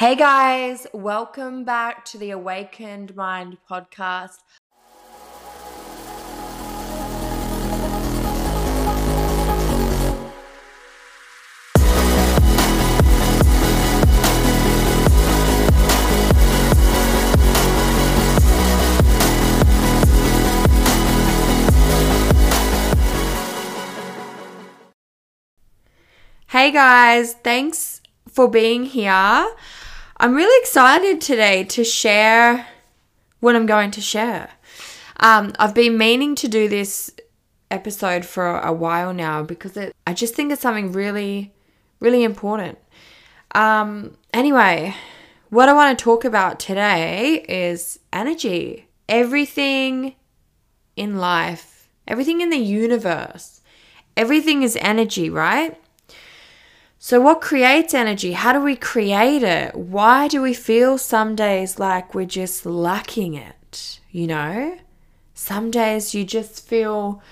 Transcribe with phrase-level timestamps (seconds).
[0.00, 4.38] Hey guys, welcome back to the Awakened Mind podcast.
[26.46, 29.46] Hey guys, thanks for being here.
[30.22, 32.66] I'm really excited today to share
[33.40, 34.50] what I'm going to share.
[35.18, 37.10] Um, I've been meaning to do this
[37.70, 41.54] episode for a while now because it, I just think it's something really,
[42.00, 42.76] really important.
[43.54, 44.94] Um, anyway,
[45.48, 48.88] what I want to talk about today is energy.
[49.08, 50.16] Everything
[50.96, 53.62] in life, everything in the universe,
[54.18, 55.79] everything is energy, right?
[57.02, 58.32] So, what creates energy?
[58.32, 59.74] How do we create it?
[59.74, 64.00] Why do we feel some days like we're just lacking it?
[64.10, 64.78] You know,
[65.32, 67.22] some days you just feel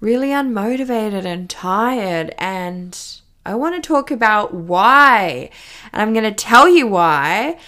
[0.00, 2.34] really unmotivated and tired.
[2.38, 2.98] And
[3.44, 5.50] I want to talk about why.
[5.92, 7.58] And I'm going to tell you why.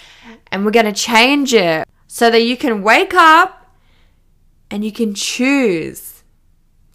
[0.51, 3.75] And we're going to change it so that you can wake up
[4.71, 6.16] and you can choose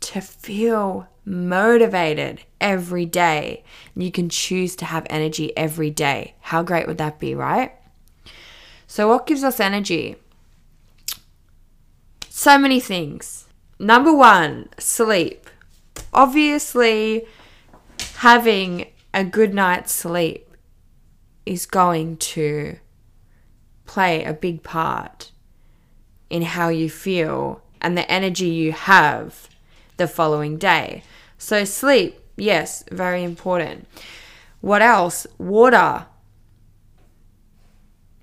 [0.02, 3.64] to feel motivated every day.
[3.94, 6.34] You can choose to have energy every day.
[6.40, 7.72] How great would that be, right?
[8.86, 10.16] So, what gives us energy?
[12.28, 13.46] So many things.
[13.78, 15.48] Number one, sleep.
[16.12, 17.26] Obviously,
[18.16, 20.56] having a good night's sleep
[21.46, 22.76] is going to
[23.86, 25.32] play a big part
[26.30, 29.48] in how you feel and the energy you have
[29.96, 31.02] the following day.
[31.38, 33.88] So, sleep, yes, very important.
[34.60, 35.26] What else?
[35.38, 36.06] Water.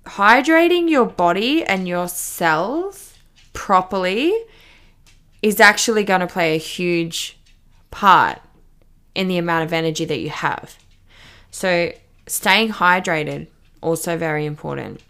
[0.04, 3.14] Hydrating your body and your cells
[3.52, 4.32] properly
[5.42, 7.38] is actually going to play a huge
[7.90, 8.40] part
[9.14, 10.76] in the amount of energy that you have.
[11.50, 11.92] So,
[12.26, 13.48] staying hydrated,
[13.80, 15.00] also very important.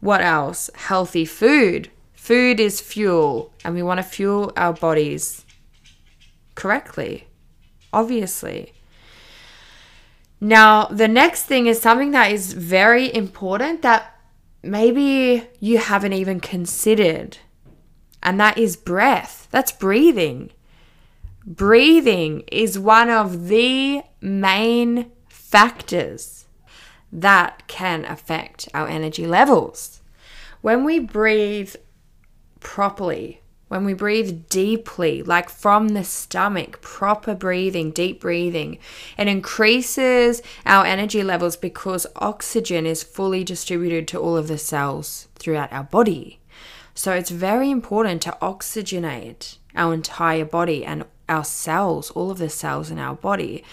[0.00, 0.70] What else?
[0.74, 1.90] Healthy food.
[2.14, 5.45] Food is fuel, and we want to fuel our bodies
[6.56, 7.28] correctly,
[7.92, 8.72] obviously.
[10.40, 14.18] Now, the next thing is something that is very important that
[14.62, 17.38] maybe you haven't even considered,
[18.22, 19.46] and that is breath.
[19.52, 20.50] That's breathing.
[21.46, 26.46] Breathing is one of the main factors
[27.12, 30.02] that can affect our energy levels.
[30.60, 31.76] When we breathe
[32.58, 38.78] properly, when we breathe deeply, like from the stomach, proper breathing, deep breathing,
[39.18, 45.26] it increases our energy levels because oxygen is fully distributed to all of the cells
[45.34, 46.38] throughout our body.
[46.94, 52.48] So it's very important to oxygenate our entire body and our cells, all of the
[52.48, 53.64] cells in our body.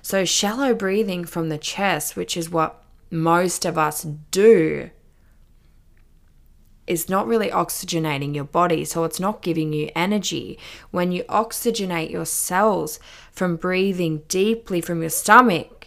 [0.00, 4.90] So shallow breathing from the chest, which is what most of us do
[6.90, 10.58] is not really oxygenating your body, so it's not giving you energy.
[10.90, 12.98] When you oxygenate your cells
[13.30, 15.86] from breathing deeply from your stomach,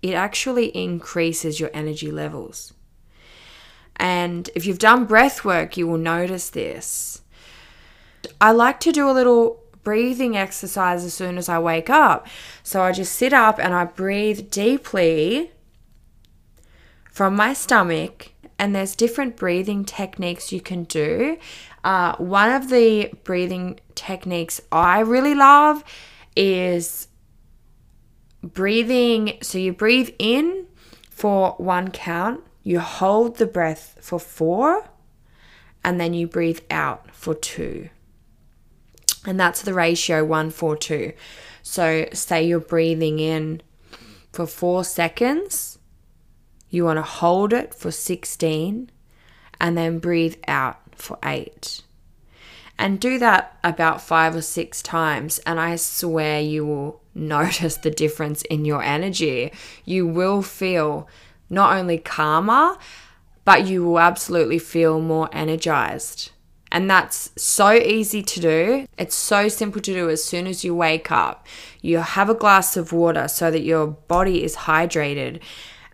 [0.00, 2.72] it actually increases your energy levels.
[3.96, 7.22] And if you've done breath work, you will notice this.
[8.40, 12.28] I like to do a little breathing exercise as soon as I wake up.
[12.62, 15.50] So I just sit up and I breathe deeply
[17.10, 21.38] from my stomach and there's different breathing techniques you can do.
[21.84, 25.84] Uh, one of the breathing techniques I really love
[26.34, 27.08] is
[28.42, 29.38] breathing.
[29.42, 30.66] So you breathe in
[31.10, 34.88] for one count, you hold the breath for four,
[35.84, 37.88] and then you breathe out for two.
[39.26, 41.12] And that's the ratio one, four, two.
[41.62, 43.62] So, say you're breathing in
[44.32, 45.77] for four seconds
[46.70, 48.90] you want to hold it for 16
[49.60, 51.82] and then breathe out for 8.
[52.78, 57.90] And do that about five or six times, and I swear you will notice the
[57.90, 59.52] difference in your energy.
[59.84, 61.08] You will feel
[61.50, 62.76] not only calmer,
[63.44, 66.30] but you will absolutely feel more energized.
[66.70, 68.86] And that's so easy to do.
[68.98, 71.46] It's so simple to do as soon as you wake up.
[71.80, 75.40] You have a glass of water so that your body is hydrated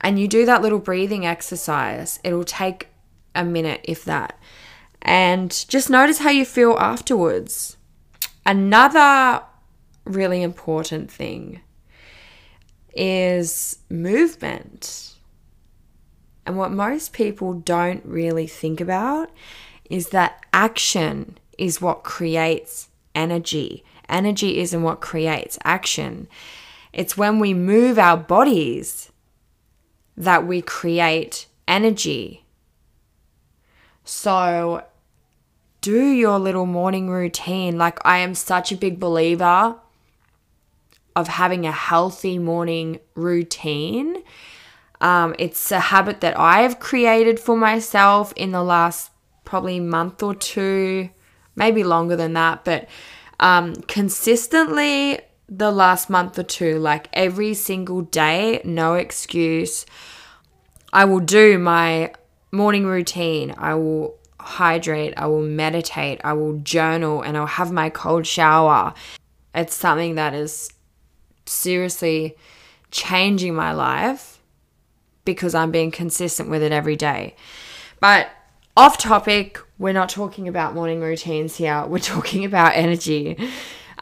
[0.05, 2.89] and you do that little breathing exercise, it'll take
[3.35, 4.39] a minute, if that.
[5.01, 7.79] And just notice how you feel afterwards.
[8.45, 9.43] Another
[10.05, 11.63] really important thing
[12.95, 15.15] is movement.
[16.45, 19.31] And what most people don't really think about
[19.89, 23.85] is that action is what creates energy.
[24.11, 26.29] Energy isn't what creates action.
[26.93, 29.11] It's when we move our bodies
[30.17, 32.45] that we create energy.
[34.05, 34.85] So,
[35.81, 37.79] do your little morning routine.
[37.79, 39.77] Like, I am such a big believer
[41.17, 44.23] of having a healthy morning routine.
[45.01, 49.11] Um, it's a habit that I've created for myself in the last
[49.45, 51.11] probably month or two,
[51.55, 52.89] maybe longer than that, but
[53.41, 55.21] um, consistently
[55.59, 59.87] the last month or two, like every single day, no excuse.
[60.93, 62.13] I will do my
[62.51, 63.55] morning routine.
[63.57, 65.15] I will hydrate.
[65.17, 66.21] I will meditate.
[66.25, 68.95] I will journal and I'll have my cold shower.
[69.55, 70.71] It's something that is
[71.47, 72.37] seriously
[72.91, 74.41] changing my life
[75.25, 77.37] because I'm being consistent with it every day.
[78.01, 78.29] But
[78.77, 81.85] off topic, we're not talking about morning routines here.
[81.87, 83.37] We're talking about energy.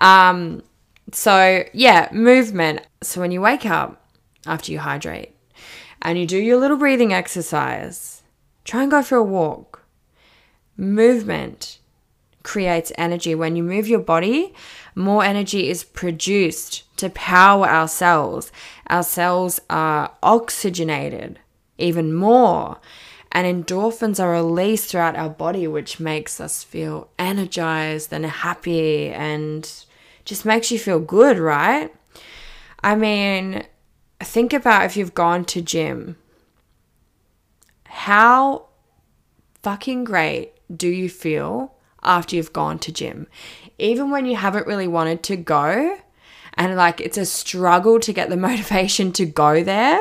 [0.01, 0.63] Um,
[1.13, 2.81] so, yeah, movement.
[3.03, 4.05] So, when you wake up
[4.47, 5.35] after you hydrate
[6.01, 8.23] and you do your little breathing exercise,
[8.65, 9.85] try and go for a walk.
[10.77, 11.79] Movement
[12.43, 13.35] creates energy.
[13.35, 14.55] When you move your body,
[14.95, 18.51] more energy is produced to power our cells.
[18.89, 21.39] Our cells are oxygenated
[21.79, 22.79] even more
[23.33, 29.85] and endorphins are released throughout our body, which makes us feel energized and happy and
[30.25, 31.93] just makes you feel good, right?
[32.83, 33.65] I mean,
[34.21, 36.17] think about if you've gone to gym.
[37.85, 38.67] How
[39.63, 43.27] fucking great do you feel after you've gone to gym?
[43.79, 45.99] Even when you haven't really wanted to go
[46.55, 50.01] and like it's a struggle to get the motivation to go there,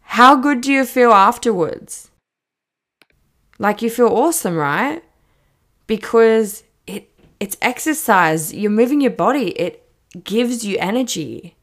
[0.00, 2.10] how good do you feel afterwards?
[3.58, 5.04] Like you feel awesome, right?
[5.86, 6.64] Because
[7.40, 8.52] it's exercise.
[8.52, 9.48] You're moving your body.
[9.58, 9.88] It
[10.22, 11.56] gives you energy.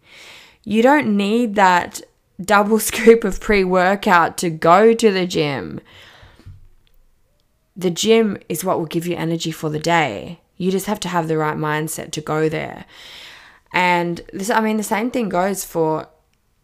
[0.63, 2.01] You don't need that
[2.43, 5.79] double scoop of pre-workout to go to the gym.
[7.75, 10.39] The gym is what will give you energy for the day.
[10.57, 12.85] You just have to have the right mindset to go there.
[13.71, 16.09] And this I mean the same thing goes for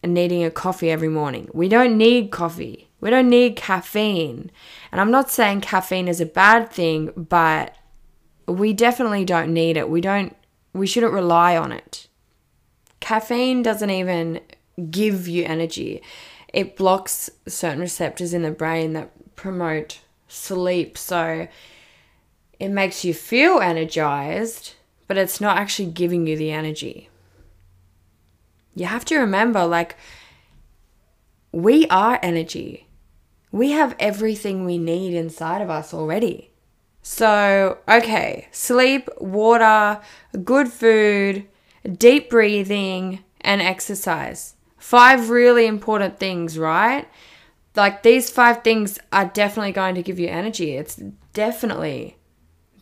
[0.04, 1.50] needing a coffee every morning.
[1.54, 2.90] We don't need coffee.
[3.00, 4.50] We don't need caffeine.
[4.92, 7.76] And I'm not saying caffeine is a bad thing, but
[8.48, 9.90] we definitely don't need it.
[9.90, 10.36] We don't
[10.74, 12.08] we shouldn't rely on it.
[13.00, 14.42] Caffeine doesn't even
[14.90, 16.02] give you energy.
[16.54, 20.98] It blocks certain receptors in the brain that promote sleep.
[20.98, 21.48] So
[22.60, 24.74] it makes you feel energized,
[25.08, 27.10] but it's not actually giving you the energy.
[28.76, 29.96] You have to remember like
[31.52, 32.88] we are energy
[33.54, 36.50] we have everything we need inside of us already.
[37.06, 40.02] So, okay, sleep, water,
[40.44, 41.46] good food,
[41.98, 44.56] deep breathing, and exercise.
[44.78, 47.08] Five really important things, right?
[47.76, 50.76] Like these five things are definitely going to give you energy.
[50.76, 50.96] It's
[51.34, 52.16] definitely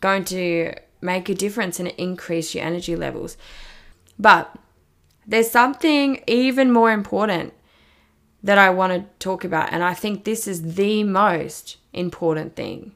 [0.00, 3.36] going to make a difference and increase your energy levels.
[4.20, 4.54] But
[5.26, 7.54] there's something even more important
[8.44, 9.72] that I want to talk about.
[9.72, 12.92] And I think this is the most important thing.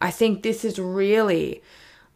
[0.00, 1.62] I think this is really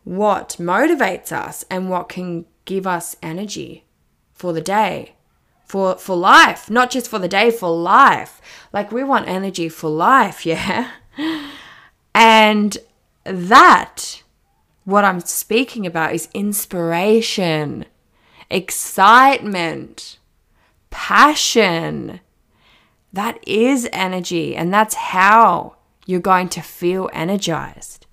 [0.05, 3.85] what motivates us and what can give us energy
[4.33, 5.15] for the day,
[5.65, 8.41] for, for life, not just for the day, for life.
[8.73, 10.91] Like we want energy for life, yeah?
[12.15, 12.79] And
[13.25, 14.23] that,
[14.85, 17.87] what I'm speaking about, is inspiration,
[18.51, 20.19] excitement
[20.93, 22.21] passion.
[23.13, 28.07] That is energy, and that's how you're going to feel energized.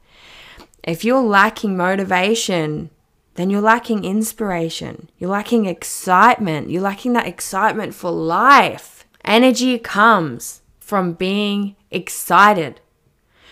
[0.84, 2.89] If you're lacking motivation,
[3.36, 5.10] then you're lacking inspiration.
[5.17, 6.69] You're lacking excitement.
[6.69, 9.05] You're lacking that excitement for life.
[9.24, 12.81] Energy comes from being excited,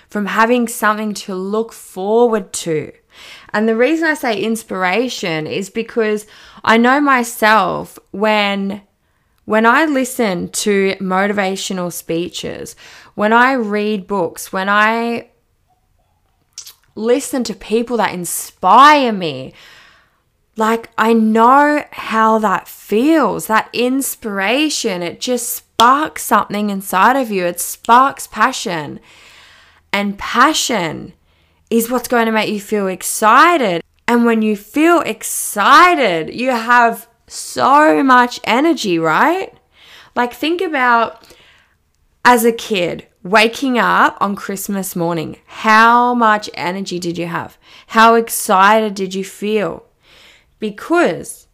[0.10, 2.92] from having something to look forward to.
[3.54, 6.28] And the reason I say inspiration is because
[6.64, 8.82] I know myself when
[9.48, 12.76] when I listen to motivational speeches,
[13.16, 15.30] when I read books, when I
[16.96, 19.54] listen to people that inspire me,
[20.58, 25.02] like I know how that feels, that inspiration.
[25.02, 29.00] It just sparks something inside of you, it sparks passion.
[29.94, 31.14] And passion
[31.70, 33.82] is what's going to make you feel excited.
[34.10, 39.54] And when you feel excited, you have so much energy, right?
[40.16, 41.28] Like, think about
[42.26, 47.58] as a kid, waking up on Christmas morning, how much energy did you have?
[47.88, 49.86] How excited did you feel?
[50.60, 51.48] Because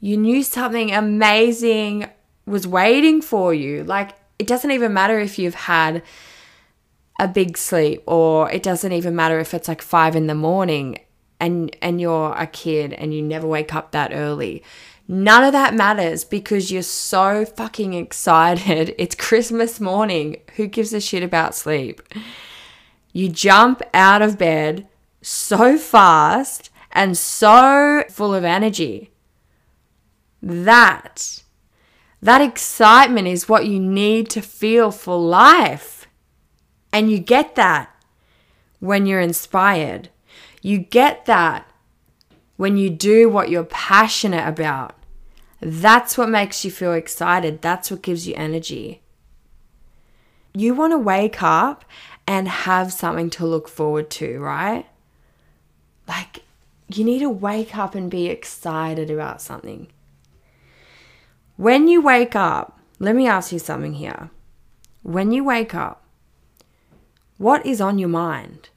[0.00, 2.08] you knew something amazing
[2.46, 3.84] was waiting for you.
[3.84, 6.02] Like, it doesn't even matter if you've had
[7.18, 11.00] a big sleep or it doesn't even matter if it's like five in the morning
[11.40, 14.62] and and you're a kid and you never wake up that early
[15.08, 21.00] none of that matters because you're so fucking excited it's christmas morning who gives a
[21.00, 22.02] shit about sleep
[23.12, 24.86] you jump out of bed
[25.22, 29.10] so fast and so full of energy
[30.42, 31.42] that
[32.20, 35.98] that excitement is what you need to feel for life
[36.92, 37.94] and you get that
[38.80, 40.08] when you're inspired.
[40.62, 41.70] You get that
[42.56, 44.94] when you do what you're passionate about.
[45.60, 47.62] That's what makes you feel excited.
[47.62, 49.02] That's what gives you energy.
[50.54, 51.84] You want to wake up
[52.26, 54.86] and have something to look forward to, right?
[56.06, 56.42] Like,
[56.88, 59.88] you need to wake up and be excited about something.
[61.56, 64.30] When you wake up, let me ask you something here.
[65.02, 66.04] When you wake up,
[67.36, 68.68] what is on your mind?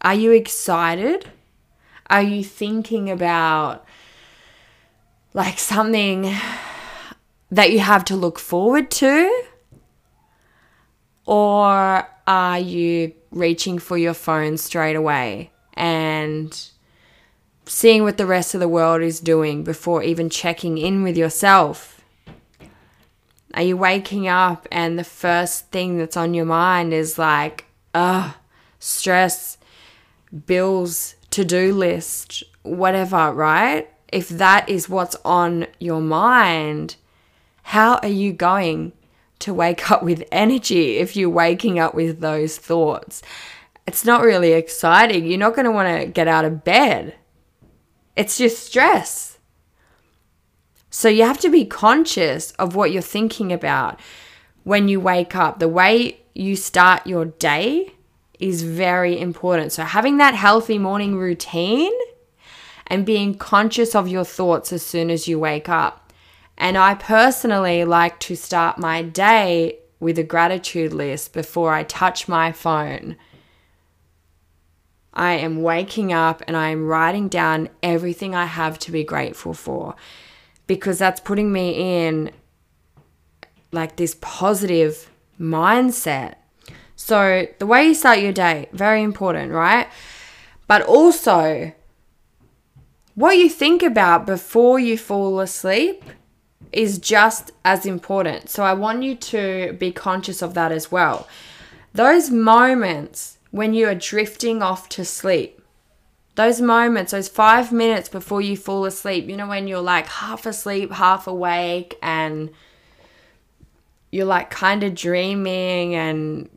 [0.00, 1.30] Are you excited?
[2.08, 3.84] Are you thinking about
[5.34, 6.34] like something
[7.50, 9.44] that you have to look forward to?
[11.26, 16.58] Or are you reaching for your phone straight away and
[17.66, 22.00] seeing what the rest of the world is doing before even checking in with yourself?
[23.54, 28.34] Are you waking up and the first thing that's on your mind is like, ugh,
[28.78, 29.58] stress,
[30.46, 33.90] bills, to do list, whatever, right?
[34.12, 36.96] If that is what's on your mind,
[37.62, 38.92] how are you going
[39.40, 43.22] to wake up with energy if you're waking up with those thoughts?
[43.86, 45.26] It's not really exciting.
[45.26, 47.14] You're not going to want to get out of bed.
[48.16, 49.38] It's just stress.
[50.90, 54.00] So you have to be conscious of what you're thinking about
[54.64, 55.58] when you wake up.
[55.58, 57.94] The way you start your day
[58.38, 59.72] is very important.
[59.72, 61.92] So having that healthy morning routine
[62.88, 66.12] and being conscious of your thoughts as soon as you wake up.
[66.56, 72.26] And I personally like to start my day with a gratitude list before I touch
[72.26, 73.16] my phone.
[75.14, 79.54] I am waking up and I am writing down everything I have to be grateful
[79.54, 79.94] for
[80.66, 82.30] because that's putting me in
[83.72, 86.34] like this positive mindset.
[86.96, 89.88] So, the way you start your day, very important, right?
[90.66, 91.72] But also,
[93.18, 96.04] what you think about before you fall asleep
[96.70, 98.48] is just as important.
[98.48, 101.26] So, I want you to be conscious of that as well.
[101.92, 105.60] Those moments when you are drifting off to sleep,
[106.36, 110.46] those moments, those five minutes before you fall asleep, you know, when you're like half
[110.46, 112.50] asleep, half awake, and
[114.12, 116.48] you're like kind of dreaming and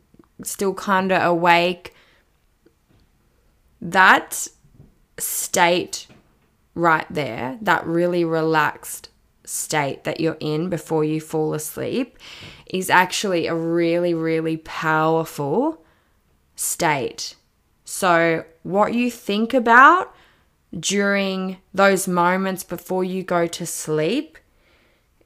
[0.44, 1.92] still kind of awake,
[3.80, 4.46] that
[5.18, 6.06] state
[6.74, 9.08] right there, that really relaxed
[9.44, 12.18] state that you're in before you fall asleep,
[12.66, 15.84] is actually a really, really powerful
[16.54, 17.34] state
[17.94, 20.14] so, what you think about
[20.80, 24.38] during those moments before you go to sleep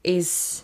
[0.03, 0.63] is,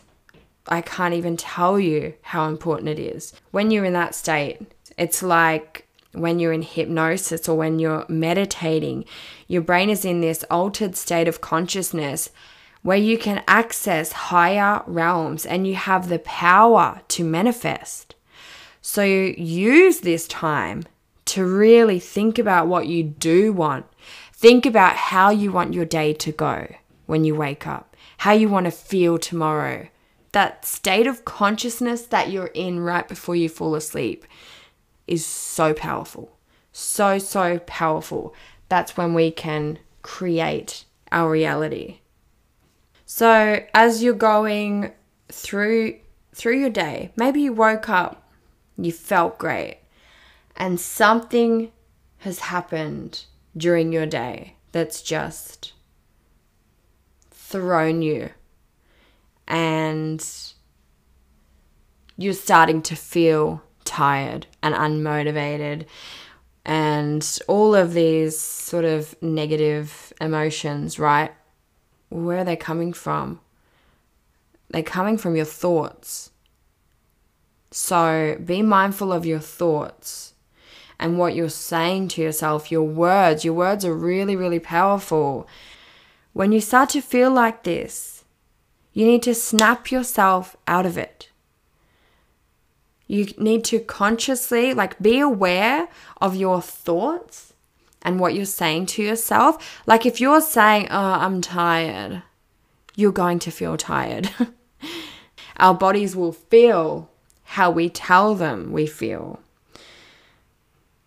[0.68, 3.32] I can't even tell you how important it is.
[3.52, 4.62] When you're in that state,
[4.98, 5.83] it's like
[6.14, 9.06] when you're in hypnosis or when you're meditating,
[9.48, 12.30] your brain is in this altered state of consciousness
[12.84, 18.14] where you can access higher realms and you have the power to manifest.
[18.82, 20.84] So use this time
[21.26, 23.86] to really think about what you do want.
[24.34, 26.68] Think about how you want your day to go
[27.06, 29.88] when you wake up, how you want to feel tomorrow.
[30.34, 34.26] That state of consciousness that you're in right before you fall asleep
[35.08, 36.38] is so powerful.
[36.72, 38.34] So, so powerful.
[38.70, 42.00] That's when we can create our reality.
[43.06, 44.92] So, as you're going
[45.30, 46.00] through
[46.34, 48.28] through your day, maybe you woke up,
[48.76, 49.78] you felt great
[50.56, 51.72] and something
[52.20, 55.74] has happened during your day that's just
[57.32, 58.30] thrown you
[59.48, 60.54] and
[62.18, 63.62] you're starting to feel
[63.94, 65.86] tired and unmotivated
[66.66, 71.32] and all of these sort of negative emotions, right?
[72.10, 73.40] Where are they coming from?
[74.70, 76.32] They're coming from your thoughts.
[77.70, 80.34] So be mindful of your thoughts
[81.00, 83.46] and what you're saying to yourself, your words.
[83.46, 85.48] Your words are really, really powerful.
[86.34, 88.24] When you start to feel like this,
[88.94, 91.30] you need to snap yourself out of it.
[93.08, 95.88] You need to consciously, like, be aware
[96.22, 97.54] of your thoughts
[98.02, 99.82] and what you're saying to yourself.
[99.86, 102.24] Like, if you're saying, Oh, I'm tired,
[102.96, 104.30] you're going to feel tired.
[105.58, 107.10] Our bodies will feel
[107.44, 109.40] how we tell them we feel.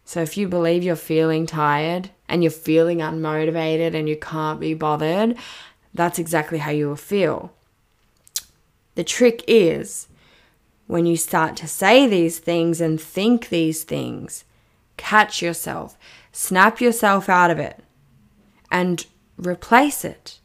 [0.04, 4.72] So if you believe you're feeling tired and you're feeling unmotivated and you can't be
[4.72, 5.36] bothered,
[5.92, 7.52] that's exactly how you will feel.
[8.94, 10.06] The trick is
[10.86, 14.44] when you start to say these things and think these things,
[14.96, 15.96] catch yourself,
[16.32, 17.82] snap yourself out of it,
[18.70, 20.38] and replace it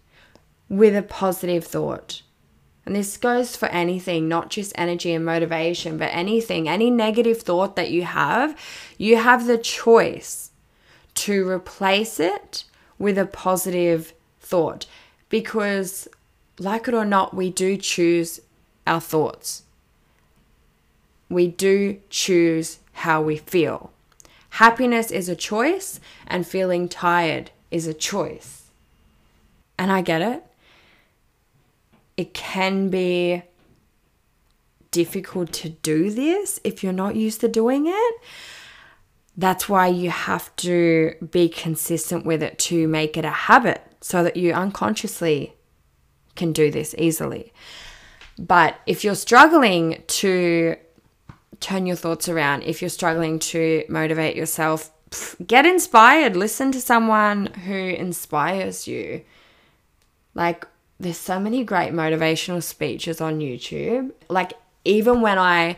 [0.69, 2.21] with a positive thought.
[2.85, 7.75] And this goes for anything, not just energy and motivation, but anything, any negative thought
[7.75, 8.57] that you have,
[8.97, 10.49] you have the choice
[11.13, 12.63] to replace it
[12.97, 14.87] with a positive thought.
[15.29, 16.07] Because,
[16.57, 18.41] like it or not, we do choose
[18.87, 19.63] our thoughts.
[21.31, 23.91] We do choose how we feel.
[24.51, 28.69] Happiness is a choice, and feeling tired is a choice.
[29.77, 30.43] And I get it
[32.21, 33.41] it can be
[34.91, 38.15] difficult to do this if you're not used to doing it.
[39.35, 44.23] That's why you have to be consistent with it to make it a habit so
[44.23, 45.55] that you unconsciously
[46.35, 47.53] can do this easily.
[48.37, 50.75] But if you're struggling to
[51.59, 54.91] turn your thoughts around, if you're struggling to motivate yourself,
[55.45, 56.35] get inspired.
[56.35, 59.23] Listen to someone who inspires you.
[60.33, 60.65] Like,
[61.01, 64.11] there's so many great motivational speeches on YouTube.
[64.29, 64.53] Like
[64.85, 65.77] even when I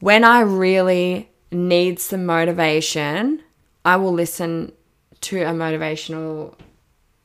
[0.00, 3.42] when I really need some motivation,
[3.84, 4.72] I will listen
[5.22, 6.54] to a motivational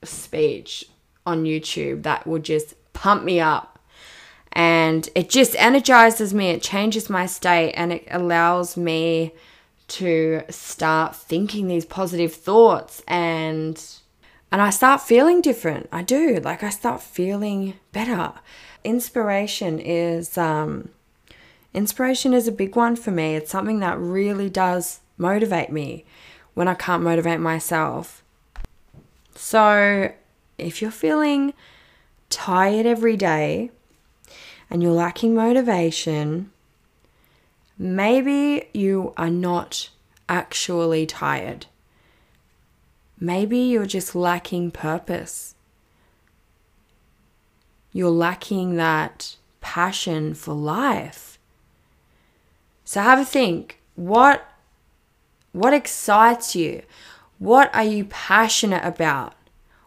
[0.04, 0.86] speech
[1.26, 3.76] on YouTube that will just pump me up.
[4.58, 9.34] And it just energizes me, it changes my state, and it allows me
[9.89, 13.82] to start thinking these positive thoughts and
[14.52, 15.89] and I start feeling different.
[15.91, 16.39] I do.
[16.43, 18.34] Like I start feeling better.
[18.84, 20.89] Inspiration is um
[21.72, 23.36] inspiration is a big one for me.
[23.36, 26.04] It's something that really does motivate me
[26.56, 28.24] when I can't motivate myself.
[29.36, 30.12] So,
[30.58, 31.54] if you're feeling
[32.32, 33.70] tired every day
[34.69, 36.51] and you're lacking motivation,
[37.77, 39.89] maybe you are not
[40.27, 41.67] actually tired.
[43.19, 45.56] Maybe you're just lacking purpose.
[47.91, 51.39] You're lacking that passion for life.
[52.86, 53.80] So have a think.
[53.95, 54.47] What
[55.51, 56.84] what excites you?
[57.39, 59.34] What are you passionate about?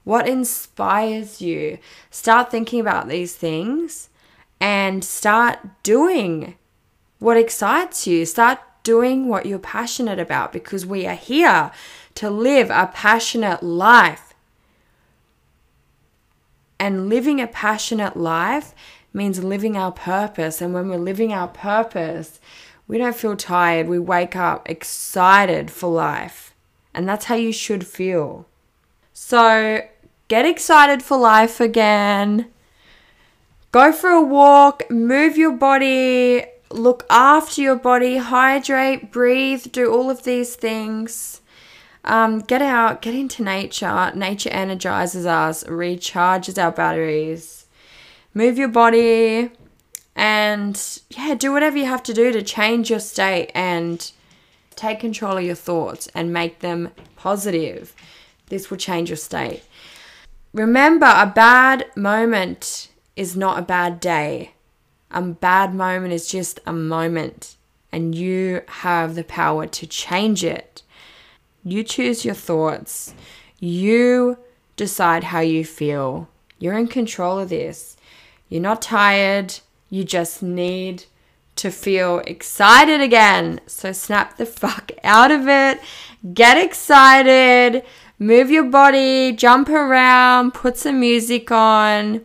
[0.05, 1.79] What inspires you?
[2.11, 4.10] Start thinking about these things
[4.61, 6.57] and start doing
[7.19, 8.27] what excites you.
[8.27, 11.71] Start doing what you're passionate about because we are here
[12.17, 14.35] to live a passionate life.
[16.79, 18.75] And living a passionate life
[19.13, 20.61] means living our purpose.
[20.63, 22.41] And when we're living our purpose,
[22.89, 23.87] we don't feel tired.
[23.87, 26.55] We wake up excited for life.
[26.95, 28.47] And that's how you should feel.
[29.13, 29.83] So
[30.29, 32.51] get excited for life again.
[33.73, 40.11] Go for a walk, move your body, look after your body, hydrate, breathe, do all
[40.11, 41.41] of these things.
[42.05, 44.11] Um, get out, get into nature.
[44.15, 47.67] Nature energizes us, recharges our batteries.
[48.35, 49.51] Move your body
[50.17, 54.11] and yeah, do whatever you have to do to change your state and
[54.75, 57.95] take control of your thoughts and make them positive.
[58.49, 59.63] This will change your state.
[60.53, 62.90] Remember, a bad moment
[63.21, 64.53] is not a bad day.
[65.11, 67.57] A bad moment is just a moment,
[67.93, 70.83] and you have the power to change it.
[71.63, 73.13] You choose your thoughts.
[73.59, 74.39] You
[74.75, 76.31] decide how you feel.
[76.59, 77.99] You're in control of this.
[78.49, 79.59] You're not tired.
[79.91, 81.05] You just need
[81.57, 83.61] to feel excited again.
[83.67, 85.79] So snap the fuck out of it.
[86.33, 87.85] Get excited.
[88.19, 89.33] Move your body.
[89.33, 90.55] Jump around.
[90.55, 92.25] Put some music on.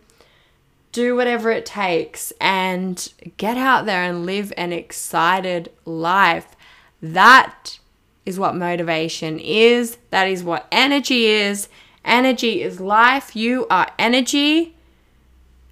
[0.95, 6.55] Do whatever it takes and get out there and live an excited life.
[7.01, 7.79] That
[8.25, 9.97] is what motivation is.
[10.11, 11.67] That is what energy is.
[12.05, 13.35] Energy is life.
[13.35, 14.77] You are energy.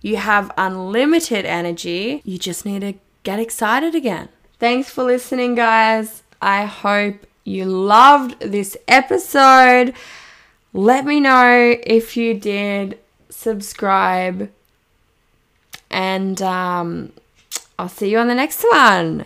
[0.01, 2.21] You have unlimited energy.
[2.25, 4.27] You just need to get excited again.
[4.59, 6.23] Thanks for listening, guys.
[6.41, 9.93] I hope you loved this episode.
[10.73, 12.99] Let me know if you did.
[13.29, 14.51] Subscribe.
[15.93, 17.13] And um,
[17.77, 19.25] I'll see you on the next one.